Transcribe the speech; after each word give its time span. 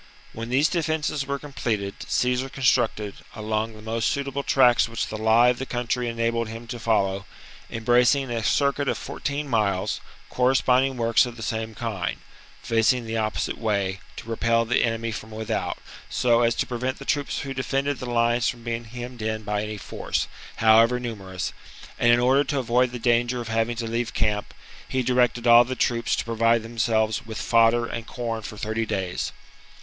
When 0.33 0.49
these 0.49 0.67
defences 0.67 1.27
were 1.27 1.37
completed, 1.37 1.93
Caesar 2.07 2.49
constructed, 2.49 3.17
along 3.35 3.73
the 3.75 3.83
most 3.83 4.09
suitable 4.09 4.41
tracts 4.41 4.89
which 4.89 5.05
the 5.05 5.15
lie 5.15 5.49
of 5.49 5.59
the 5.59 5.67
country 5.67 6.09
enabled 6.09 6.47
him 6.47 6.65
to 6.69 6.79
follow, 6.79 7.27
embracing 7.69 8.31
a 8.31 8.41
circuit 8.43 8.87
of 8.87 8.97
fourteen 8.97 9.47
miles, 9.47 10.01
corresponding 10.27 10.97
works 10.97 11.27
of 11.27 11.37
the 11.37 11.43
same 11.43 11.75
kind, 11.75 12.17
facing 12.63 13.05
the 13.05 13.17
opposite 13.17 13.59
way, 13.59 13.99
to 14.15 14.27
repel 14.27 14.65
the 14.65 14.83
enemy 14.83 15.11
from 15.11 15.29
without, 15.29 15.77
so 16.09 16.41
as 16.41 16.55
to 16.55 16.65
prevent 16.65 16.97
the 16.97 17.05
troops 17.05 17.41
who 17.41 17.53
defended 17.53 17.99
the 17.99 18.09
lines 18.09 18.49
from 18.49 18.63
being 18.63 18.85
hemmed 18.85 19.21
in 19.21 19.43
by 19.43 19.61
any 19.61 19.77
force, 19.77 20.27
however 20.55 20.99
numerous; 20.99 21.53
and, 21.99 22.11
in 22.11 22.19
order 22.19 22.43
to 22.43 22.57
avoid 22.57 22.89
the 22.91 22.97
danger 22.97 23.39
of 23.39 23.49
having 23.49 23.75
to 23.75 23.85
leave 23.85 24.15
camp, 24.15 24.51
he 24.89 25.03
directed 25.03 25.45
all 25.45 25.63
the 25.63 25.75
troops 25.75 26.15
to 26.15 26.25
provide 26.25 26.63
themselves 26.63 27.23
with 27.27 27.39
fodder 27.39 27.85
and 27.85 28.07
corn 28.07 28.41
for 28.41 28.57
thirty 28.57 28.87
days. 28.87 29.31